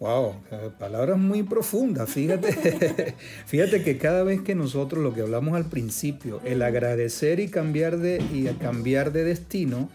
Wow, 0.00 0.34
palabras 0.78 1.16
muy 1.18 1.44
profundas. 1.44 2.10
Fíjate, 2.10 3.14
fíjate 3.46 3.82
que 3.82 3.96
cada 3.96 4.22
vez 4.24 4.42
que 4.42 4.54
nosotros 4.54 5.02
lo 5.02 5.14
que 5.14 5.22
hablamos 5.22 5.54
al 5.54 5.66
principio, 5.66 6.40
el 6.44 6.62
agradecer 6.62 7.38
y 7.40 7.48
cambiar 7.48 7.98
de 7.98 8.20
y 8.32 8.44
cambiar 8.60 9.12
de 9.12 9.24
destino, 9.24 9.88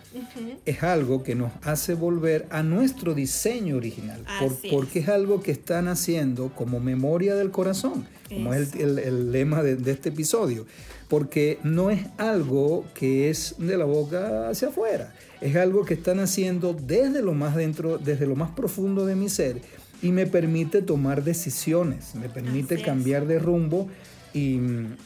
es 0.66 0.84
algo 0.84 1.22
que 1.22 1.36
nos 1.36 1.52
hace 1.64 1.94
volver 1.94 2.48
a 2.50 2.64
nuestro 2.64 3.14
diseño 3.14 3.76
original, 3.76 4.24
por- 4.40 4.52
Así 4.54 4.68
es. 4.68 4.74
porque 4.74 5.00
es 5.00 5.10
algo 5.10 5.42
que 5.44 5.52
están 5.52 5.88
haciendo 5.90 6.50
como 6.56 6.80
memoria 6.80 7.36
del 7.36 7.52
corazón, 7.52 8.08
como 8.30 8.54
es 8.54 8.74
el, 8.76 8.82
el- 8.82 9.00
el 9.00 9.32
lema 9.34 9.62
de, 9.64 9.76
de 9.76 9.92
este 9.92 10.10
episodio, 10.10 10.66
porque 11.10 11.58
no 11.64 11.90
es 11.90 12.06
algo 12.18 12.86
que 12.94 13.30
es 13.30 13.56
de 13.58 13.78
la 13.78 13.86
boca 13.86 14.48
hacia 14.50 14.70
afuera, 14.70 15.14
es 15.42 15.56
algo 15.56 15.84
que 15.84 15.96
están 15.96 16.20
haciendo 16.20 16.74
desde 16.74 17.22
lo 17.22 17.34
más 17.34 17.56
dentro, 17.56 17.98
desde 17.98 18.28
lo 18.28 18.36
más 18.36 18.52
profundo 18.52 19.06
de 19.06 19.16
mi 19.16 19.28
ser 19.28 19.62
y 20.02 20.12
me 20.12 20.28
permite 20.28 20.82
tomar 20.82 21.24
decisiones, 21.24 22.16
me 22.16 22.30
permite 22.30 22.76
Así 22.76 22.82
es. 22.84 22.88
cambiar 22.88 23.26
de 23.26 23.40
rumbo 23.40 23.90
y, 24.34 24.60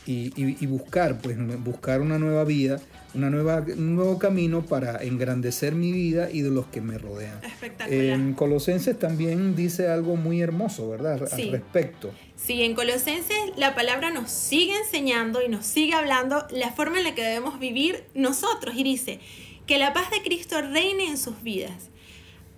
y- 0.06 0.34
y- 0.36 0.58
y 0.60 0.66
buscar, 0.66 1.20
pues, 1.20 1.38
buscar 1.64 2.02
una 2.02 2.18
nueva 2.20 2.44
vida, 2.44 2.80
una 3.14 3.30
nueva, 3.30 3.64
un 3.68 3.96
nuevo 3.96 4.18
camino 4.20 4.64
para 4.64 5.04
engrandecer 5.04 5.76
mi 5.76 5.92
vida 5.92 6.30
y 6.32 6.42
de 6.42 6.50
los 6.50 6.66
que 6.68 6.82
me 6.82 6.98
rodean. 6.98 7.40
Espectacular. 7.44 8.02
En 8.02 8.34
Colosenses 8.34 8.98
también 8.98 9.56
dice 9.56 9.88
algo 9.88 10.16
muy 10.16 10.42
hermoso, 10.42 10.90
¿verdad? 10.90 11.28
Sí. 11.34 11.44
Al 11.44 11.52
respecto. 11.52 12.12
Sí, 12.36 12.64
en 12.64 12.74
Colosenses 12.76 13.38
la 13.56 13.76
palabra 13.76 14.10
nos 14.12 14.32
sigue 14.32 14.76
enseñando 14.78 15.42
y 15.42 15.48
nos 15.50 15.66
sigue 15.66 15.94
hablando 15.94 16.46
la 16.52 16.72
forma 16.72 16.98
en 16.98 17.04
la 17.06 17.16
que 17.16 17.24
debemos 17.24 17.60
vivir 17.60 18.04
nosotros. 18.16 18.76
Y 18.76 18.84
dice, 18.84 19.20
que 19.68 19.78
la 19.78 19.94
paz 19.94 20.10
de 20.12 20.22
Cristo 20.24 20.62
reine 20.62 21.08
en 21.08 21.18
sus 21.18 21.42
vidas. 21.44 21.90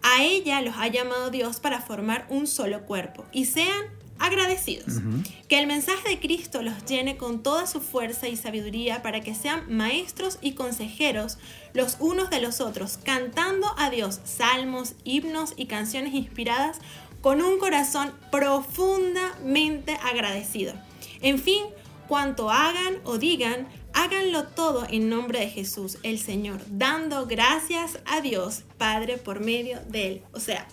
A 0.02 0.24
ella 0.24 0.62
los 0.62 0.76
ha 0.78 0.88
llamado 0.88 1.30
Dios 1.32 1.60
para 1.60 1.82
formar 1.82 2.26
un 2.30 2.48
solo 2.48 2.84
cuerpo 2.86 3.26
y 3.32 3.46
sean 3.46 3.84
agradecidos. 4.20 5.02
Que 5.48 5.60
el 5.60 5.68
mensaje 5.68 6.10
de 6.10 6.20
Cristo 6.20 6.62
los 6.62 6.86
llene 6.86 7.18
con 7.18 7.44
toda 7.44 7.68
su 7.68 7.82
fuerza 7.82 8.28
y 8.28 8.38
sabiduría 8.38 9.02
para 9.02 9.22
que 9.22 9.36
sean 9.36 9.64
maestros 9.74 10.38
y 10.42 10.54
consejeros 10.54 11.38
los 11.74 11.98
unos 12.00 12.30
de 12.30 12.42
los 12.42 12.62
otros, 12.62 12.98
cantando 12.98 13.68
a 13.78 13.90
Dios 13.90 14.22
salmos, 14.24 14.96
himnos 15.04 15.54
y 15.58 15.66
canciones 15.66 16.14
inspiradas 16.14 16.80
con 17.22 17.42
un 17.42 17.58
corazón 17.60 18.14
profundamente 18.32 19.98
agradecido. 20.04 20.74
En 21.22 21.40
fin, 21.40 21.64
cuanto 22.08 22.50
hagan 22.50 23.00
o 23.04 23.18
digan, 23.18 23.68
háganlo 23.94 24.44
todo 24.48 24.86
en 24.90 25.10
nombre 25.10 25.40
de 25.40 25.50
Jesús, 25.50 25.98
el 26.04 26.20
Señor, 26.20 26.62
dando 26.70 27.26
gracias 27.26 28.00
a 28.06 28.22
Dios 28.22 28.64
Padre 28.78 29.18
por 29.18 29.40
medio 29.40 29.80
de 29.88 30.08
Él. 30.08 30.24
O 30.34 30.40
sea, 30.40 30.68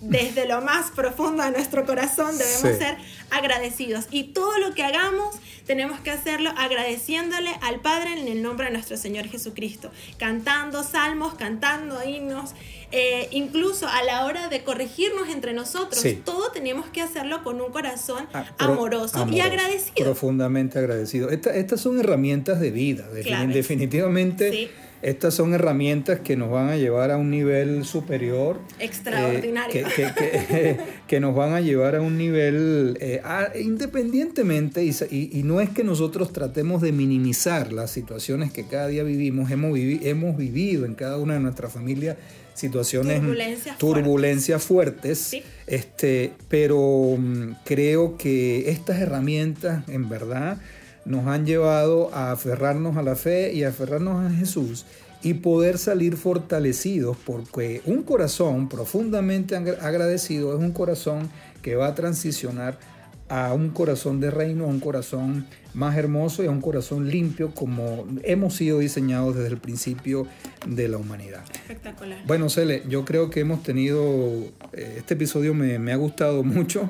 desde 0.00 0.46
lo 0.46 0.60
más 0.62 0.90
profundo 0.90 1.42
de 1.42 1.50
nuestro 1.50 1.84
corazón 1.84 2.36
debemos 2.38 2.72
Sí. 2.72 2.78
ser 2.78 2.96
agradecidos. 3.30 4.06
Y 4.10 4.24
todo 4.32 4.58
lo 4.58 4.74
que 4.74 4.82
hagamos 4.82 5.36
tenemos 5.66 6.00
que 6.00 6.10
hacerlo 6.10 6.50
agradeciéndole 6.56 7.50
al 7.62 7.80
Padre 7.80 8.18
en 8.20 8.26
el 8.28 8.42
nombre 8.42 8.66
de 8.66 8.72
nuestro 8.72 8.96
Señor 8.96 9.28
Jesucristo. 9.28 9.90
Cantando 10.18 10.82
salmos, 10.82 11.34
cantando 11.34 12.02
himnos, 12.02 12.52
eh, 12.92 13.28
incluso 13.30 13.86
a 13.86 14.02
la 14.02 14.24
hora 14.24 14.48
de 14.48 14.64
corregirnos 14.64 15.28
entre 15.28 15.52
nosotros. 15.52 16.00
Sí. 16.00 16.20
Todo 16.24 16.50
tenemos 16.50 16.86
que 16.88 17.02
hacerlo 17.02 17.44
con 17.44 17.60
un 17.60 17.70
corazón 17.70 18.26
Ah, 18.32 18.44
pro- 18.56 18.72
amoroso, 18.72 19.26
y 19.30 19.40
agradecido. 19.40 20.04
Profundamente 20.04 20.78
agradecido. 20.78 21.30
Esta- 21.30 21.54
estas 21.54 21.80
son 21.80 22.00
herramientas 22.00 22.58
de 22.58 22.70
vida. 22.72 23.06
Claves. 23.22 23.54
Definitivamente 23.54 24.50
Sí. 24.50 24.70
Estas 25.02 25.34
son 25.34 25.54
herramientas 25.54 26.20
que 26.20 26.36
nos 26.36 26.50
van 26.50 26.68
a 26.68 26.76
llevar 26.76 27.10
a 27.10 27.16
un 27.16 27.30
nivel 27.30 27.84
superior. 27.84 28.60
Extraordinario. 28.78 29.86
que, 29.96 30.76
que, 31.06 31.20
nos 31.20 31.34
van 31.34 31.54
a 31.54 31.60
llevar 31.60 31.96
a 31.96 32.02
un 32.02 32.18
nivel 32.18 32.98
eh, 33.00 33.22
independientemente, 33.60 34.84
y, 34.84 35.42
no 35.42 35.60
es 35.60 35.70
que 35.70 35.84
nosotros 35.84 36.32
tratemos 36.32 36.82
de 36.82 36.92
minimizar 36.92 37.72
las 37.72 37.90
situaciones 37.90 38.52
que 38.52 38.66
cada 38.66 38.88
día 38.88 39.02
vivimos, 39.02 39.50
hemos, 39.50 39.78
hemos 39.78 40.36
vivido 40.36 40.84
en 40.84 40.94
cada 40.94 41.16
una 41.16 41.34
de 41.34 41.40
nuestras 41.40 41.72
familias 41.72 42.16
situaciones 42.54 43.22
turbulencias, 43.78 44.62
fuertes, 44.62 45.34
este, 45.66 46.32
pero 46.48 47.16
mm, 47.16 47.52
creo 47.64 48.18
que 48.18 48.70
estas 48.70 49.00
herramientas 49.00 49.88
en 49.88 50.10
verdad 50.10 50.58
nos 51.04 51.26
han 51.26 51.46
llevado 51.46 52.14
a 52.14 52.32
aferrarnos 52.32 52.96
a 52.96 53.02
la 53.02 53.16
fe 53.16 53.52
y 53.52 53.64
a 53.64 53.68
aferrarnos 53.68 54.24
a 54.24 54.34
Jesús 54.34 54.86
y 55.22 55.34
poder 55.34 55.78
salir 55.78 56.16
fortalecidos 56.16 57.16
porque 57.24 57.82
un 57.84 58.02
corazón 58.02 58.68
profundamente 58.68 59.56
agradecido 59.56 60.54
es 60.54 60.60
un 60.60 60.72
corazón 60.72 61.30
que 61.62 61.76
va 61.76 61.88
a 61.88 61.94
transicionar 61.94 62.78
a 63.28 63.52
un 63.52 63.70
corazón 63.70 64.18
de 64.18 64.30
reino, 64.30 64.64
a 64.64 64.66
un 64.66 64.80
corazón 64.80 65.46
más 65.72 65.96
hermoso 65.96 66.42
y 66.42 66.48
a 66.48 66.50
un 66.50 66.60
corazón 66.60 67.08
limpio 67.08 67.54
como 67.54 68.04
hemos 68.24 68.56
sido 68.56 68.80
diseñados 68.80 69.36
desde 69.36 69.50
el 69.50 69.58
principio 69.58 70.26
de 70.66 70.88
la 70.88 70.96
humanidad. 70.96 71.44
Espectacular. 71.54 72.24
Bueno, 72.26 72.48
Cele, 72.48 72.82
yo 72.88 73.04
creo 73.04 73.30
que 73.30 73.40
hemos 73.40 73.62
tenido, 73.62 74.02
eh, 74.72 74.96
este 74.98 75.14
episodio 75.14 75.54
me, 75.54 75.78
me 75.78 75.92
ha 75.92 75.96
gustado 75.96 76.42
mucho. 76.42 76.88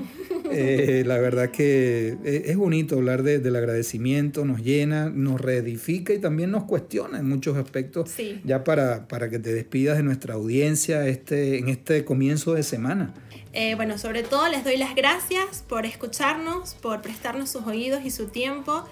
Eh, 0.52 1.04
la 1.06 1.18
verdad 1.18 1.50
que 1.50 2.16
eh, 2.24 2.42
es 2.46 2.56
bonito 2.56 2.96
hablar 2.96 3.22
del 3.22 3.56
agradecimiento, 3.56 4.44
nos 4.44 4.62
llena, 4.62 5.10
nos 5.10 5.40
reedifica 5.40 6.12
y 6.12 6.18
también 6.18 6.50
nos 6.50 6.64
cuestiona 6.64 7.18
en 7.18 7.28
muchos 7.28 7.56
aspectos. 7.56 8.10
Ya 8.44 8.64
para, 8.64 9.08
para 9.08 9.30
que 9.30 9.38
te 9.38 9.52
despidas 9.52 9.96
de 9.96 10.02
nuestra 10.02 10.34
audiencia 10.34 11.06
este, 11.06 11.58
en 11.58 11.68
este 11.68 12.04
comienzo 12.04 12.54
de 12.54 12.62
semana. 12.62 13.14
Eh, 13.52 13.74
bueno, 13.74 13.98
sobre 13.98 14.22
todo 14.22 14.48
les 14.48 14.64
doy 14.64 14.76
las 14.76 14.94
gracias 14.94 15.64
por 15.68 15.84
escucharnos, 15.86 16.74
por 16.74 17.02
prestarnos 17.02 17.50
sus 17.50 17.66
oídos 17.66 18.04
y 18.04 18.10
su 18.10 18.26
tiempo 18.26 18.84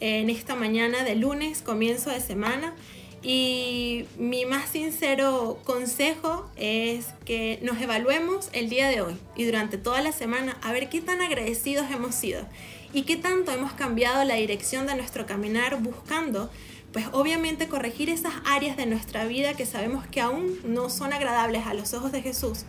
en 0.00 0.30
esta 0.30 0.54
mañana 0.54 1.02
de 1.04 1.16
lunes, 1.16 1.62
comienzo 1.62 2.10
de 2.10 2.20
semana. 2.20 2.74
Y 3.24 4.04
mi 4.18 4.44
más 4.44 4.68
sincero 4.68 5.58
consejo 5.64 6.50
es 6.56 7.06
que 7.24 7.58
nos 7.62 7.80
evaluemos 7.80 8.50
el 8.52 8.68
día 8.68 8.88
de 8.88 9.00
hoy 9.00 9.16
y 9.34 9.44
durante 9.44 9.78
toda 9.78 10.02
la 10.02 10.12
semana 10.12 10.58
a 10.62 10.72
ver 10.72 10.90
qué 10.90 11.00
tan 11.00 11.22
agradecidos 11.22 11.86
hemos 11.90 12.14
sido 12.14 12.46
y 12.92 13.02
qué 13.02 13.16
tanto 13.16 13.50
hemos 13.50 13.72
cambiado 13.72 14.22
la 14.24 14.34
dirección 14.34 14.86
de 14.86 14.94
nuestro 14.94 15.24
caminar 15.24 15.80
buscando 15.82 16.50
pues 16.92 17.06
obviamente 17.12 17.66
corregir 17.66 18.10
esas 18.10 18.34
áreas 18.44 18.76
de 18.76 18.84
nuestra 18.84 19.24
vida 19.24 19.54
que 19.54 19.64
sabemos 19.64 20.06
que 20.06 20.20
aún 20.20 20.58
no 20.64 20.90
son 20.90 21.14
agradables 21.14 21.66
a 21.66 21.72
los 21.72 21.94
ojos 21.94 22.12
de 22.12 22.20
Jesús 22.20 22.60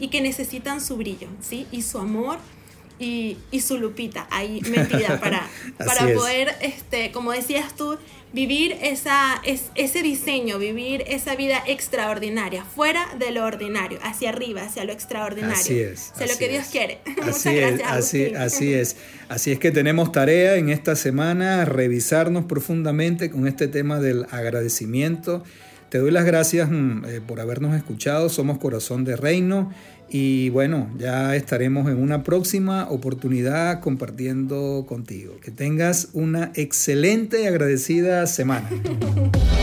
y 0.00 0.08
que 0.08 0.20
necesitan 0.20 0.80
su 0.80 0.96
brillo, 0.96 1.28
¿sí? 1.40 1.66
Y 1.70 1.82
su 1.82 1.98
amor 1.98 2.38
y, 3.00 3.60
su 3.60 3.78
lupita 3.78 4.26
ahí 4.30 4.60
metida 4.68 5.18
para, 5.20 5.48
para 5.78 6.12
poder, 6.14 6.54
este, 6.60 7.10
como 7.12 7.32
decías 7.32 7.74
tú, 7.74 7.98
vivir 8.32 8.76
esa, 8.82 9.40
es, 9.44 9.70
ese 9.74 10.02
diseño, 10.02 10.58
vivir 10.58 11.02
esa 11.06 11.34
vida 11.34 11.62
extraordinaria, 11.66 12.64
fuera 12.64 13.08
de 13.18 13.30
lo 13.30 13.44
ordinario, 13.44 13.98
hacia 14.02 14.28
arriba, 14.28 14.62
hacia 14.62 14.84
lo 14.84 14.92
extraordinario. 14.92 15.56
Así 15.56 15.80
es. 15.80 16.12
Hacia 16.12 16.26
lo 16.26 16.38
que 16.38 16.48
Dios 16.48 16.66
quiere. 16.66 16.98
Así 17.22 17.48
Muchas 17.48 17.54
gracias. 17.54 17.90
así, 17.90 18.34
así 18.34 18.74
es. 18.74 18.96
Así 19.30 19.52
es 19.52 19.60
que 19.60 19.70
tenemos 19.70 20.10
tarea 20.10 20.56
en 20.56 20.70
esta 20.70 20.96
semana, 20.96 21.64
revisarnos 21.64 22.46
profundamente 22.46 23.30
con 23.30 23.46
este 23.46 23.68
tema 23.68 24.00
del 24.00 24.26
agradecimiento. 24.32 25.44
Te 25.90 25.98
doy 25.98 26.12
las 26.12 26.24
gracias 26.24 26.70
mm, 26.70 27.04
eh, 27.04 27.20
por 27.20 27.40
habernos 27.40 27.74
escuchado. 27.74 28.28
Somos 28.28 28.58
Corazón 28.58 29.04
de 29.04 29.16
Reino. 29.16 29.72
Y 30.08 30.48
bueno, 30.50 30.88
ya 30.96 31.34
estaremos 31.34 31.90
en 31.90 32.00
una 32.00 32.22
próxima 32.22 32.88
oportunidad 32.88 33.80
compartiendo 33.80 34.86
contigo. 34.88 35.34
Que 35.40 35.50
tengas 35.50 36.10
una 36.12 36.52
excelente 36.54 37.42
y 37.42 37.46
agradecida 37.46 38.26
semana. 38.26 38.68